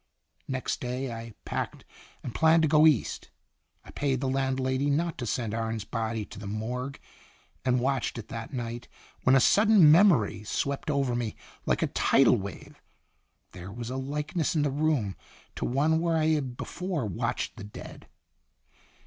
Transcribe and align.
Next 0.47 0.79
day 0.81 1.13
I 1.13 1.35
packed 1.45 1.85
and 2.23 2.33
planned 2.33 2.63
to 2.63 2.67
go 2.67 2.87
East. 2.87 3.29
I 3.85 3.91
paid 3.91 4.19
the 4.19 4.27
landlady 4.27 4.89
not 4.89 5.15
to 5.19 5.27
send 5.27 5.53
Arne's 5.53 5.83
body 5.83 6.25
to 6.25 6.39
the 6.39 6.47
morgue, 6.47 6.99
and 7.63 7.79
watched 7.79 8.17
it 8.17 8.27
that 8.29 8.51
night, 8.51 8.87
when 9.25 9.35
a 9.35 9.39
sudden 9.39 9.91
memory 9.91 10.43
swept 10.43 10.89
over 10.89 11.15
me 11.15 11.35
like 11.67 11.83
a 11.83 11.93
tidal 11.93 12.35
wave. 12.37 12.81
There 13.51 13.71
was 13.71 13.91
a 13.91 13.95
likeness 13.95 14.55
in 14.55 14.63
the 14.63 14.71
room 14.71 15.17
to 15.55 15.65
one 15.65 15.99
where 15.99 16.17
I 16.17 16.29
had 16.29 16.57
before 16.57 17.05
watched 17.05 17.57
the 17.57 17.63
dead. 17.63 18.07